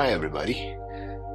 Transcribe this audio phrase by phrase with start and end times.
[0.00, 0.78] Hi, everybody.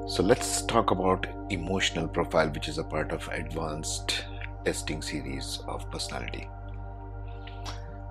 [0.08, 4.26] So, let's talk about emotional profile, which is a part of advanced
[4.66, 6.50] testing series of personality.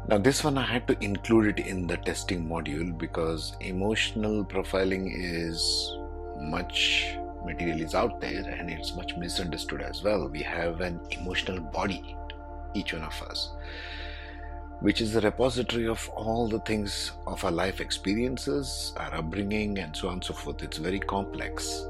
[0.07, 5.11] Now, this one I had to include it in the testing module because emotional profiling
[5.13, 5.93] is
[6.39, 10.29] much material is out there and it's much misunderstood as well.
[10.29, 12.17] We have an emotional body,
[12.75, 13.51] each one of us
[14.81, 19.97] which is the repository of all the things of our life experiences, our upbringing, and
[19.97, 20.63] so on and so forth.
[20.63, 21.87] It's very complex.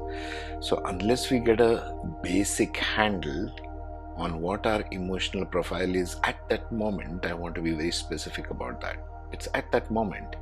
[0.59, 3.53] So, unless we get a basic handle
[4.15, 8.49] on what our emotional profile is at that moment, I want to be very specific
[8.49, 8.97] about that.
[9.31, 10.35] It's at that moment.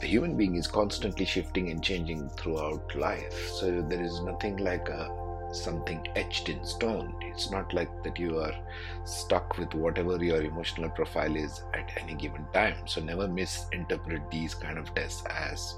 [0.00, 3.50] The human being is constantly shifting and changing throughout life.
[3.54, 7.14] So, there is nothing like a something etched in stone.
[7.20, 8.54] It's not like that you are
[9.04, 12.76] stuck with whatever your emotional profile is at any given time.
[12.86, 15.76] So never misinterpret these kind of tests as,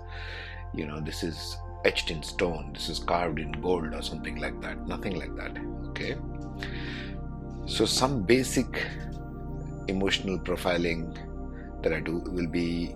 [0.74, 4.60] you know, this is etched in stone, this is carved in gold or something like
[4.62, 4.86] that.
[4.86, 5.58] Nothing like that.
[5.88, 6.16] Okay.
[7.66, 8.86] So some basic
[9.88, 11.16] emotional profiling
[11.82, 12.94] that I do will be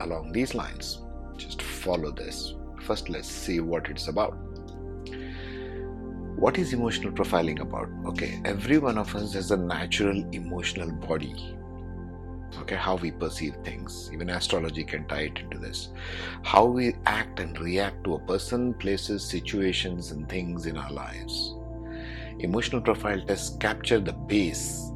[0.00, 1.02] along these lines.
[1.36, 2.54] Just follow this.
[2.82, 4.51] First, let's see what it's about
[6.42, 7.88] what is emotional profiling about?
[8.04, 11.56] Okay every one of us has a natural emotional body.
[12.62, 14.10] Okay how we perceive things.
[14.12, 15.90] Even astrology can tie it into this.
[16.42, 21.54] How we act and react to a person places situations and things in our lives.
[22.40, 24.90] Emotional profile tests capture the base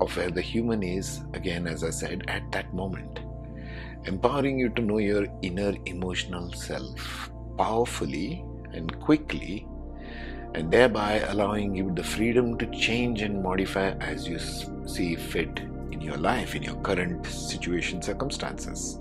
[0.00, 3.18] of where the human is again as i said at that moment.
[4.04, 9.66] Empowering you to know your inner emotional self powerfully and quickly
[10.54, 14.38] and thereby allowing you the freedom to change and modify as you
[14.86, 18.98] see fit in your life, in your current situation, circumstances.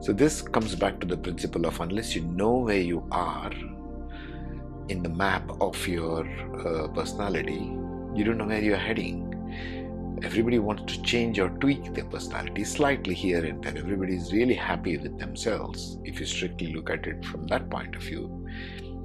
[0.00, 3.52] So, this comes back to the principle of unless you know where you are
[4.88, 7.72] in the map of your uh, personality,
[8.14, 9.30] you don't know where you're heading.
[10.22, 13.76] Everybody wants to change or tweak their personality slightly here and there.
[13.76, 17.96] Everybody is really happy with themselves if you strictly look at it from that point
[17.96, 18.46] of view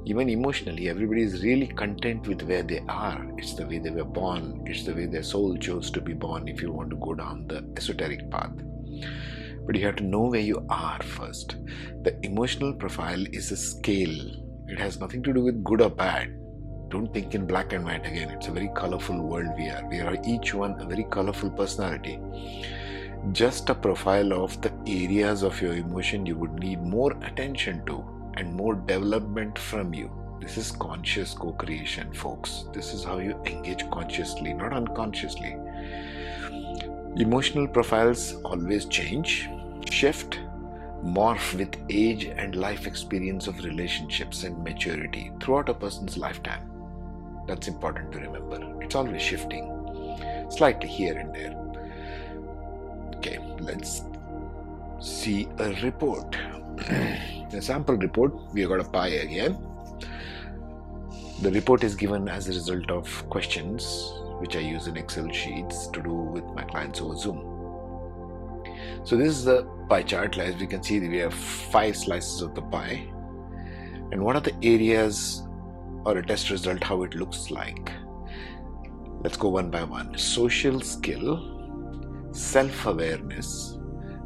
[0.05, 3.25] even emotionally, everybody is really content with where they are.
[3.37, 6.47] It's the way they were born, it's the way their soul chose to be born
[6.47, 8.51] if you want to go down the esoteric path.
[9.65, 11.57] But you have to know where you are first.
[12.03, 14.17] The emotional profile is a scale,
[14.67, 16.35] it has nothing to do with good or bad.
[16.89, 18.31] Don't think in black and white again.
[18.31, 19.87] It's a very colorful world we are.
[19.87, 22.19] We are each one a very colorful personality
[23.33, 28.03] just a profile of the areas of your emotion you would need more attention to
[28.35, 30.11] and more development from you.
[30.39, 32.65] This is conscious co creation, folks.
[32.73, 35.57] This is how you engage consciously, not unconsciously.
[37.17, 39.49] Emotional profiles always change,
[39.89, 40.39] shift,
[41.03, 46.69] morph with age and life experience of relationships and maturity throughout a person's lifetime.
[47.47, 48.83] That's important to remember.
[48.83, 51.55] It's always shifting, slightly here and there.
[53.17, 54.03] Okay, let's
[54.99, 56.37] see a report.
[57.51, 59.57] the sample report, we have got a pie again.
[61.41, 65.87] The report is given as a result of questions which I use in Excel sheets
[65.87, 67.59] to do with my clients over Zoom.
[69.03, 70.37] So this is the pie chart.
[70.37, 73.07] As we can see, we have five slices of the pie.
[74.11, 75.43] And what are the areas
[76.05, 77.91] or a test result, how it looks like?
[79.21, 80.17] Let's go one by one.
[80.17, 83.77] Social skill, self awareness,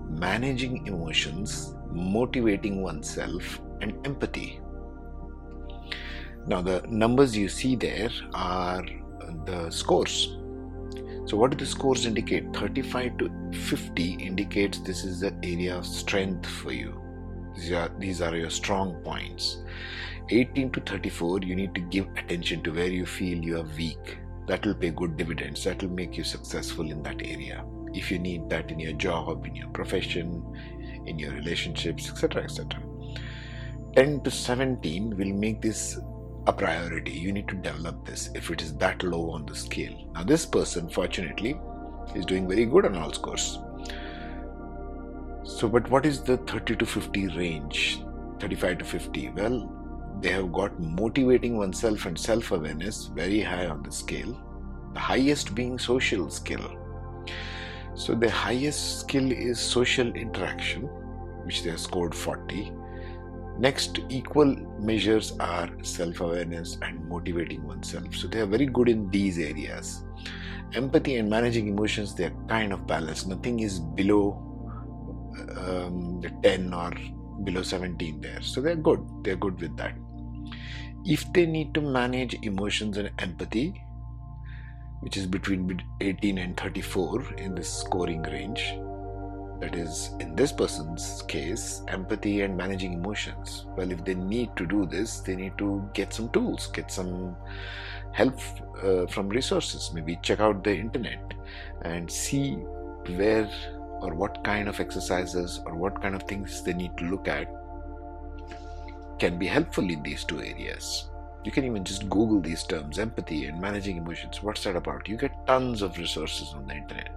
[0.10, 4.60] managing emotions, motivating oneself, and empathy.
[6.48, 8.84] Now, the numbers you see there are
[9.46, 10.38] the scores.
[11.26, 12.54] So, what do the scores indicate?
[12.54, 17.00] 35 to 50 indicates this is the area of strength for you.
[17.56, 19.64] These are, these are your strong points.
[20.30, 24.18] 18 to 34, you need to give attention to where you feel you are weak.
[24.48, 25.64] That will pay good dividends.
[25.64, 27.64] That will make you successful in that area.
[27.94, 30.44] If you need that in your job, in your profession,
[31.06, 32.44] in your relationships, etc.
[32.44, 32.82] etc.
[33.96, 36.00] 10 to 17 will make this
[36.48, 37.12] a priority.
[37.12, 39.96] You need to develop this if it is that low on the scale.
[40.14, 41.60] Now, this person, fortunately,
[42.16, 43.60] is doing very good on all scores.
[45.44, 48.02] So, but what is the 30 to 50 range?
[48.40, 49.30] 35 to 50?
[49.30, 49.84] Well,
[50.20, 54.42] they have got motivating oneself and self awareness very high on the scale,
[54.94, 56.78] the highest being social skill.
[57.96, 60.84] So the highest skill is social interaction,
[61.46, 62.72] which they have scored 40.
[63.60, 68.16] Next, equal measures are self awareness and motivating oneself.
[68.16, 70.04] So they are very good in these areas.
[70.74, 73.28] Empathy and managing emotions, they are kind of balanced.
[73.28, 74.54] Nothing is below
[75.58, 76.92] um, the 10 or
[77.44, 78.42] below 17 there.
[78.42, 79.06] So they're good.
[79.24, 79.96] They're good with that.
[81.06, 83.84] If they need to manage emotions and empathy,
[85.04, 88.76] which is between 18 and 34 in this scoring range,
[89.60, 93.66] that is, in this person's case, empathy and managing emotions.
[93.78, 97.36] Well, if they need to do this, they need to get some tools, get some
[98.12, 98.40] help
[98.84, 99.92] uh, from resources.
[99.94, 101.34] Maybe check out the internet
[101.84, 102.54] and see
[103.16, 103.50] where
[104.02, 107.50] or what kind of exercises or what kind of things they need to look at
[109.18, 111.10] can be helpful in these two areas.
[111.44, 114.42] You can even just Google these terms empathy and managing emotions.
[114.42, 115.10] What's that about?
[115.10, 117.10] You get tons of resources on the internet.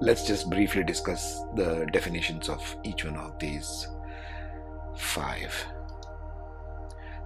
[0.00, 3.88] Let's just briefly discuss the definitions of each one of these
[4.96, 5.54] five.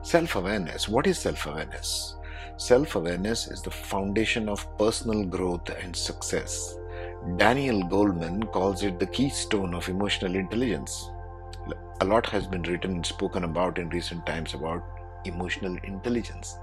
[0.02, 0.88] Self awareness.
[0.88, 2.16] What is self awareness?
[2.56, 6.76] Self awareness is the foundation of personal growth and success.
[7.36, 11.10] Daniel Goleman calls it the keystone of emotional intelligence.
[12.02, 14.82] A lot has been written and spoken about in recent times about
[15.26, 16.56] emotional intelligence.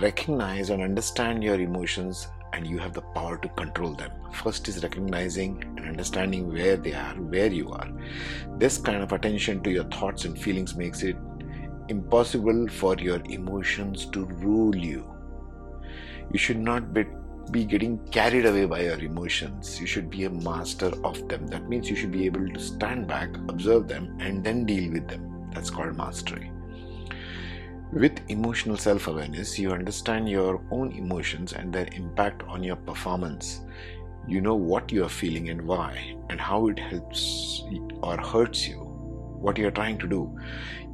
[0.00, 4.10] Recognize and understand your emotions, and you have the power to control them.
[4.32, 7.88] First is recognizing and understanding where they are, where you are.
[8.58, 11.16] This kind of attention to your thoughts and feelings makes it
[11.88, 15.08] impossible for your emotions to rule you.
[16.32, 17.04] You should not be
[17.50, 19.80] be getting carried away by your emotions.
[19.80, 21.46] You should be a master of them.
[21.48, 25.08] That means you should be able to stand back, observe them, and then deal with
[25.08, 25.50] them.
[25.52, 26.50] That's called mastery.
[27.92, 33.60] With emotional self awareness, you understand your own emotions and their impact on your performance.
[34.26, 37.62] You know what you are feeling and why, and how it helps
[38.02, 40.36] or hurts you, what you are trying to do.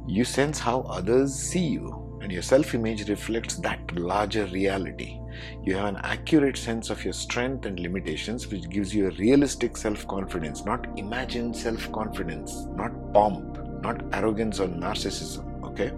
[0.05, 5.19] You sense how others see you, and your self image reflects that larger reality.
[5.63, 9.75] You have an accurate sense of your strength and limitations, which gives you a realistic
[9.75, 15.63] self confidence, not imagined self confidence, not pomp, not arrogance or narcissism.
[15.63, 15.91] Okay?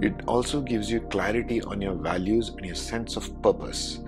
[0.00, 3.98] It also gives you clarity on your values and your sense of purpose,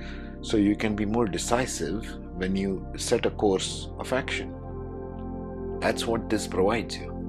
[0.40, 2.06] so you can be more decisive
[2.36, 4.54] when you set a course of action.
[5.80, 7.19] That's what this provides you.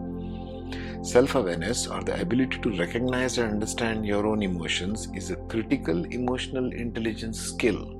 [1.03, 6.05] Self awareness, or the ability to recognize and understand your own emotions, is a critical
[6.05, 7.97] emotional intelligence skill.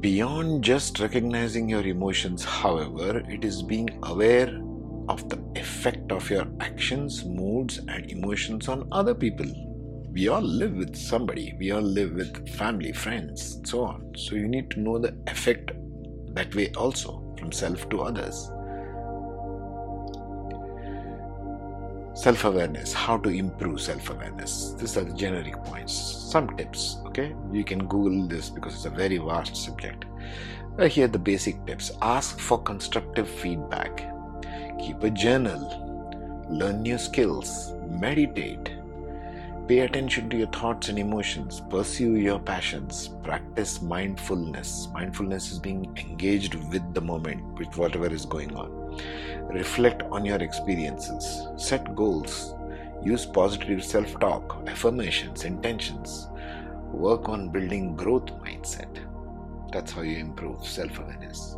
[0.00, 4.60] Beyond just recognizing your emotions, however, it is being aware
[5.08, 9.46] of the effect of your actions, moods, and emotions on other people.
[10.12, 14.14] We all live with somebody, we all live with family, friends, and so on.
[14.16, 15.70] So you need to know the effect
[16.34, 18.50] that way also from self to others.
[22.22, 25.94] Self awareness how to improve self awareness these are the generic points
[26.32, 27.34] some tips okay?
[27.52, 30.04] You can google this because it's a very vast subject.
[30.78, 31.90] Uh, here are the basic tips.
[32.00, 34.08] Ask for constructive feedback.
[34.78, 36.46] Keep a journal.
[36.48, 37.72] Learn new skills.
[37.88, 38.76] Meditate.
[39.68, 41.60] Pay attention to your thoughts and emotions.
[41.70, 43.08] Pursue your passions.
[43.22, 44.88] Practice mindfulness.
[44.92, 48.79] Mindfulness is being engaged with the moment with whatever is going on
[49.52, 51.46] Reflect on your experiences.
[51.56, 52.54] Set goals.
[53.02, 56.28] Use positive self talk, affirmations, intentions.
[56.92, 58.98] Work on building growth mindset.
[59.72, 61.56] That's how you improve self awareness.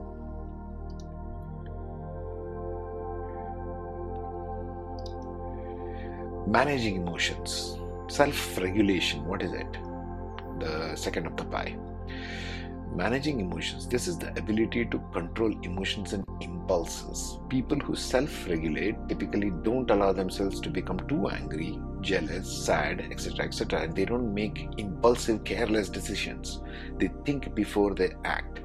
[6.46, 7.78] Managing emotions.
[8.08, 9.24] Self regulation.
[9.24, 9.78] What is it?
[10.60, 11.76] The second of the pie.
[12.94, 13.88] Managing emotions.
[13.88, 17.38] This is the ability to control emotions and impulses.
[17.48, 23.46] People who self regulate typically don't allow themselves to become too angry, jealous, sad, etc.
[23.46, 23.90] etc.
[23.90, 26.60] They don't make impulsive, careless decisions.
[26.98, 28.60] They think before they act.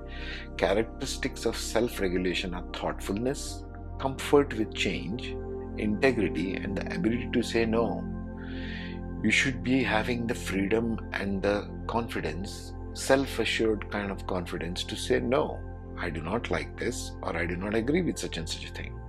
[0.58, 3.64] Characteristics of self regulation are thoughtfulness,
[3.98, 5.38] comfort with change,
[5.78, 8.04] integrity, and the ability to say no.
[9.24, 14.96] You should be having the freedom and the confidence self assured kind of confidence to
[14.96, 15.60] say, no,
[16.00, 18.74] I do not like this, or I do not agree with such and such a
[18.74, 19.00] thing.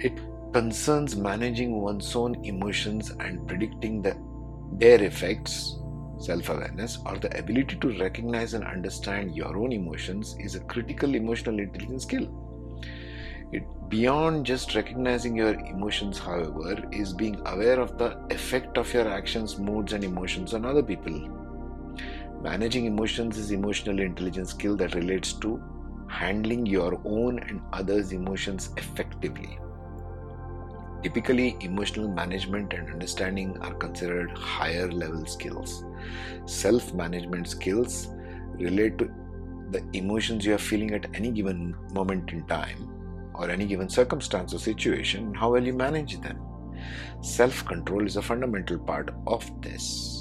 [0.00, 0.20] It
[0.52, 4.16] concerns managing one's own emotions and predicting the,
[4.72, 5.76] their effects.
[6.18, 11.14] Self awareness or the ability to recognize and understand your own emotions is a critical
[11.14, 12.26] emotional intelligence skill.
[13.52, 19.06] It, beyond just recognizing your emotions, however, is being aware of the effect of your
[19.06, 21.45] actions, moods, and emotions on other people
[22.42, 25.62] Managing emotions is emotional intelligence skill that relates to
[26.08, 29.58] handling your own and others' emotions effectively.
[31.02, 35.84] Typically, emotional management and understanding are considered higher level skills.
[36.46, 38.08] Self management skills
[38.58, 39.10] relate to
[39.70, 42.88] the emotions you are feeling at any given moment in time
[43.34, 46.40] or any given circumstance or situation, how well you manage them.
[47.20, 50.15] Self control is a fundamental part of this.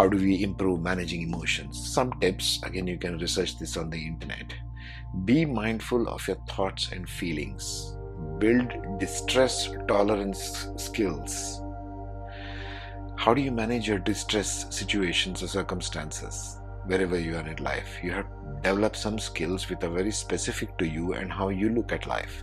[0.00, 1.92] How do we improve managing emotions?
[1.92, 4.54] Some tips, again, you can research this on the internet.
[5.26, 7.98] Be mindful of your thoughts and feelings.
[8.38, 11.60] Build distress tolerance skills.
[13.18, 16.58] How do you manage your distress situations or circumstances?
[16.86, 18.26] Wherever you are in life, you have
[18.62, 22.42] developed some skills which are very specific to you and how you look at life.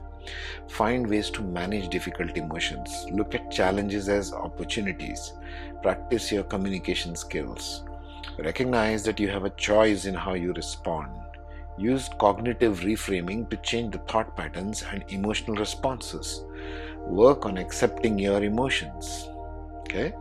[0.67, 3.05] Find ways to manage difficult emotions.
[3.11, 5.33] Look at challenges as opportunities.
[5.81, 7.83] Practice your communication skills.
[8.37, 11.11] Recognize that you have a choice in how you respond.
[11.77, 16.43] Use cognitive reframing to change the thought patterns and emotional responses.
[17.05, 19.29] Work on accepting your emotions.
[19.81, 20.13] Okay?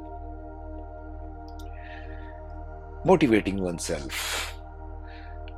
[3.04, 4.54] Motivating oneself.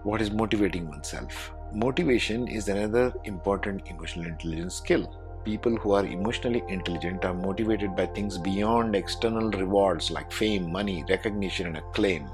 [0.05, 1.53] What is motivating oneself?
[1.75, 5.15] Motivation is another important emotional intelligence skill.
[5.45, 11.05] People who are emotionally intelligent are motivated by things beyond external rewards like fame, money,
[11.11, 12.27] recognition, and acclaim.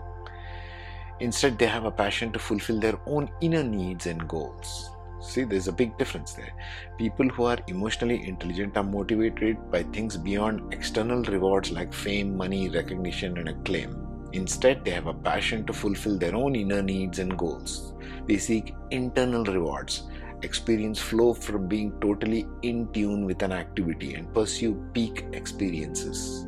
[1.18, 4.90] Instead, they have a passion to fulfill their own inner needs and goals.
[5.20, 6.52] See, there's a big difference there.
[6.96, 12.68] People who are emotionally intelligent are motivated by things beyond external rewards like fame, money,
[12.68, 14.03] recognition, and acclaim.
[14.34, 17.94] Instead, they have a passion to fulfill their own inner needs and goals.
[18.26, 20.02] They seek internal rewards,
[20.42, 26.46] experience flow from being totally in tune with an activity, and pursue peak experiences.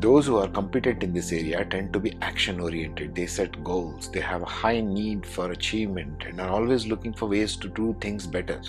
[0.00, 3.14] Those who are competent in this area tend to be action oriented.
[3.14, 7.26] They set goals, they have a high need for achievement, and are always looking for
[7.26, 8.60] ways to do things better.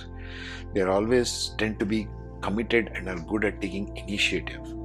[0.75, 2.07] They are always tend to be
[2.41, 4.76] committed and are good at taking initiative.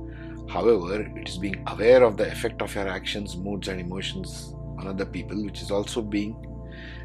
[0.53, 4.87] However, it is being aware of the effect of your actions, moods, and emotions on
[4.87, 6.37] other people, which is also being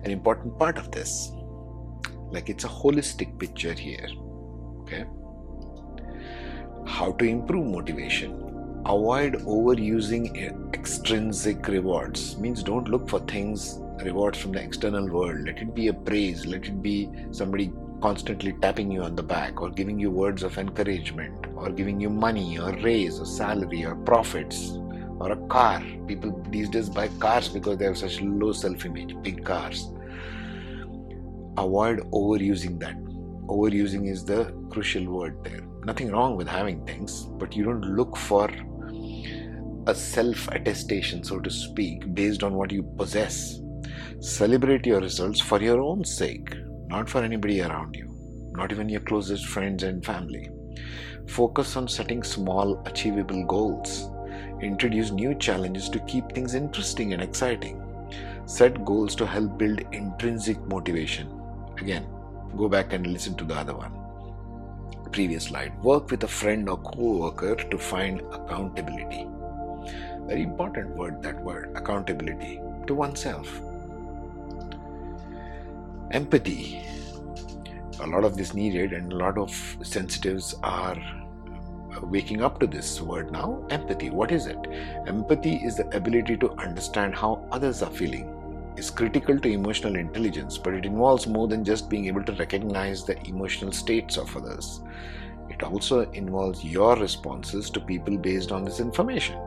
[0.04, 1.32] an important part of this.
[2.30, 4.10] Like it's a holistic picture here.
[4.82, 5.06] Okay.
[6.86, 8.32] How to improve motivation?
[8.86, 12.38] Avoid overusing extrinsic rewards.
[12.38, 15.46] Means don't look for things, rewards from the external world.
[15.46, 19.62] Let it be a praise, let it be somebody constantly tapping you on the back
[19.62, 23.96] or giving you words of encouragement or giving you money or raise or salary or
[23.96, 24.72] profits
[25.20, 25.84] or a car.
[26.08, 29.90] People these days buy cars because they have such low self image, big cars.
[31.58, 32.98] Avoid overusing that.
[33.48, 35.62] Overusing is the crucial word there.
[35.86, 38.50] Nothing wrong with having things, but you don't look for
[39.88, 43.62] a self attestation, so to speak, based on what you possess.
[44.20, 46.54] Celebrate your results for your own sake
[46.88, 48.16] not for anybody around you,
[48.54, 50.50] not even your closest friends and family.
[51.28, 54.10] Focus on setting small, achievable goals.
[54.62, 57.84] Introduce new challenges to keep things interesting and exciting.
[58.46, 61.30] Set goals to help build intrinsic motivation.
[61.78, 62.08] Again,
[62.56, 63.92] go back and listen to the other one.
[65.12, 65.78] Previous slide.
[65.84, 69.28] Work with a friend or co worker to find accountability.
[70.26, 73.62] Very important word, that word, accountability to oneself
[76.12, 76.86] empathy.
[78.00, 82.68] A lot of this needed and a lot of sensitives are uh, waking up to
[82.68, 84.10] this word now empathy.
[84.10, 84.58] What is it?
[85.08, 88.34] Empathy is the ability to understand how others are feeling.
[88.78, 93.04] Is critical to emotional intelligence but it involves more than just being able to recognize
[93.04, 94.82] the emotional states of others.
[95.50, 99.40] It also involves your responses to people based on this information.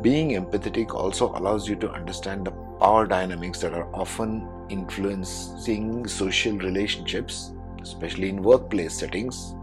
[0.00, 6.56] Being empathetic also allows you to understand the power dynamics that are often influencing social
[6.58, 9.54] relationships, especially in workplace settings.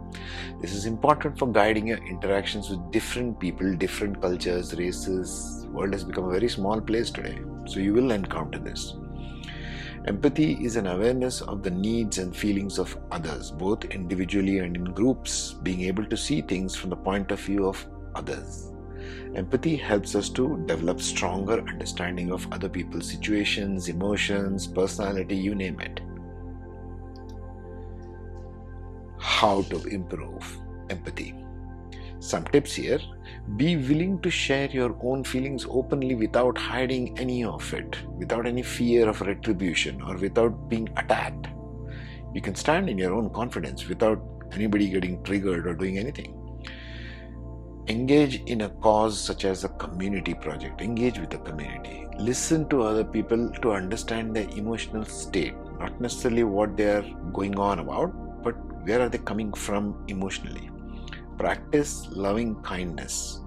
[0.62, 5.64] This is important for guiding your interactions with different people, different cultures, races.
[5.64, 8.96] The world has become a very small place today, so you will encounter this.
[10.08, 14.86] Empathy is an awareness of the needs and feelings of others, both individually and in
[14.86, 17.86] groups, being able to see things from the point of view of
[18.16, 18.72] others.
[19.36, 25.80] Empathy helps us to develop stronger understanding of other people's situations, emotions, personality, you name
[25.80, 26.02] it.
[29.20, 31.36] How to improve empathy.
[32.20, 33.00] Some tips here
[33.56, 38.64] be willing to share your own feelings openly without hiding any of it, without any
[38.64, 41.48] fear of retribution or without being attacked.
[42.34, 46.49] You can stand in your own confidence without anybody getting triggered or doing anything
[47.90, 52.84] engage in a cause such as a community project engage with the community listen to
[52.84, 58.14] other people to understand their emotional state not necessarily what they are going on about
[58.44, 60.70] but where are they coming from emotionally.
[61.38, 63.42] Practice loving kindness.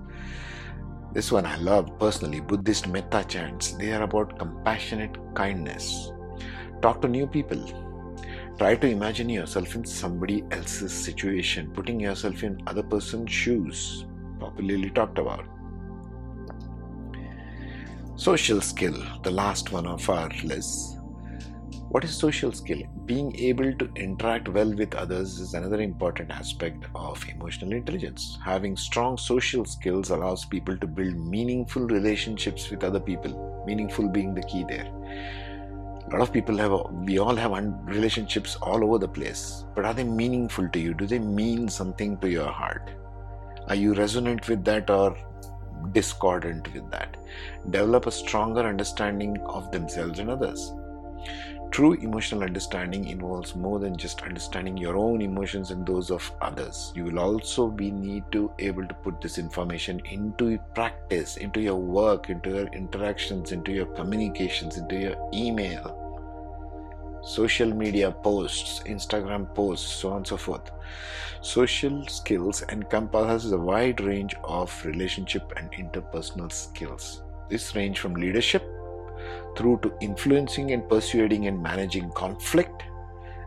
[1.12, 3.72] This one i love personally buddhist metta chants.
[3.72, 6.10] They are about compassionate kindness.
[6.80, 7.62] Talk to new people.
[8.58, 14.06] Try to imagine yourself in somebody else's situation putting yourself in other person's shoes
[14.44, 15.44] popularly talked about
[18.28, 20.98] social skill the last one of our list
[21.92, 22.80] what is social skill?
[23.04, 28.38] Being able to interact well with others is another important aspect of emotional intelligence.
[28.42, 33.62] Having strong social skills allows people to build meaningful relationships with other people.
[33.66, 34.86] Meaningful being the key there.
[34.86, 36.72] A lot of people have,
[37.04, 37.52] we all have
[37.84, 40.94] relationships all over the place, but are they meaningful to you?
[40.94, 42.90] Do they mean something to your heart?
[43.68, 45.16] Are you resonant with that or
[45.92, 47.16] discordant with that?
[47.70, 50.72] Develop a stronger understanding of themselves and others
[51.72, 56.92] True emotional understanding involves more than just understanding your own emotions and those of others.
[56.94, 61.76] You will also be need to able to put this information into practice, into your
[61.76, 66.01] work, into your interactions, into your communications, into your email,
[67.22, 70.70] social media posts, Instagram posts, so on and so forth.
[71.40, 77.22] Social skills encompasses a wide range of relationship and interpersonal skills.
[77.48, 78.62] This range from leadership
[79.56, 82.84] through to influencing and persuading and managing conflict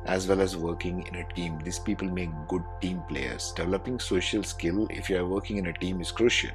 [0.05, 1.59] as well as working in a team.
[1.63, 3.53] These people make good team players.
[3.55, 6.51] Developing social skill if you are working in a team is crucial.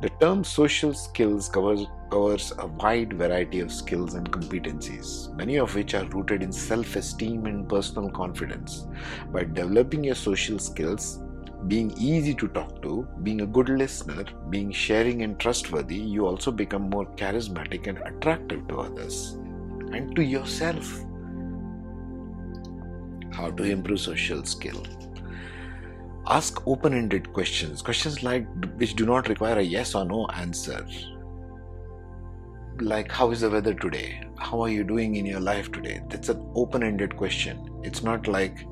[0.00, 5.74] The term social skills covers, covers a wide variety of skills and competencies, many of
[5.74, 8.86] which are rooted in self esteem and personal confidence.
[9.32, 11.20] By developing your social skills,
[11.68, 16.52] being easy to talk to, being a good listener, being sharing and trustworthy, you also
[16.52, 19.38] become more charismatic and attractive to others
[19.92, 21.00] and to yourself.
[23.32, 24.82] How to improve social skill?
[26.28, 28.46] Ask open ended questions, questions like
[28.76, 30.86] which do not require a yes or no answer.
[32.80, 34.20] Like, how is the weather today?
[34.36, 36.02] How are you doing in your life today?
[36.10, 37.80] That's an open ended question.
[37.82, 38.66] It's not like,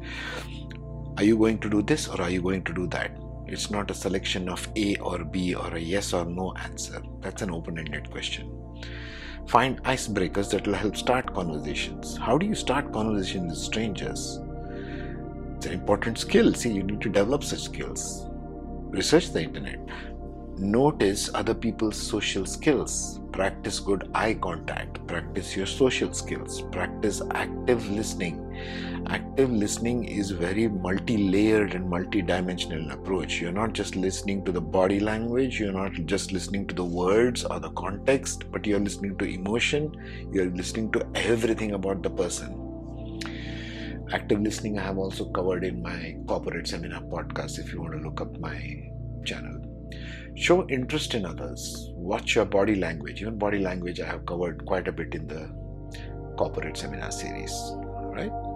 [1.16, 3.16] are you going to do this or are you going to do that?
[3.46, 7.02] It's not a selection of A or B or a yes or no answer.
[7.22, 8.50] That's an open ended question.
[9.46, 12.18] Find icebreakers that will help start conversations.
[12.18, 14.38] How do you start conversations with strangers?
[15.56, 16.52] It's an important skill.
[16.52, 18.26] See, you need to develop such skills.
[18.90, 19.80] Research the internet.
[20.58, 23.20] Notice other people's social skills.
[23.32, 25.04] Practice good eye contact.
[25.06, 26.62] Practice your social skills.
[26.70, 28.44] Practice active listening
[29.08, 34.98] active listening is very multi-layered and multi-dimensional approach you're not just listening to the body
[34.98, 39.26] language you're not just listening to the words or the context but you're listening to
[39.26, 39.92] emotion
[40.32, 42.60] you're listening to everything about the person
[44.12, 47.98] active listening i have also covered in my corporate seminar podcast if you want to
[47.98, 48.90] look up my
[49.24, 49.60] channel
[50.34, 51.90] show interest in others.
[51.94, 53.22] Watch your body language.
[53.22, 55.48] Even body language i have covered quite a bit in the
[56.36, 57.52] corporate seminar series
[58.16, 58.53] right